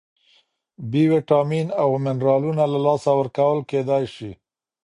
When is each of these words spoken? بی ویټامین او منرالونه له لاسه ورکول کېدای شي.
بی 0.91 1.03
ویټامین 1.11 1.67
او 1.81 1.89
منرالونه 2.03 2.63
له 2.73 2.79
لاسه 2.85 3.11
ورکول 3.19 3.57
کېدای 3.71 4.03
شي. 4.15 4.31